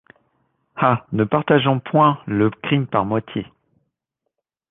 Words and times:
Ah! 0.77 1.05
ne 1.11 1.23
partageons 1.25 1.79
point 1.79 2.19
le 2.25 2.49
crime 2.49 2.87
par 2.87 3.05
moitié 3.05 3.45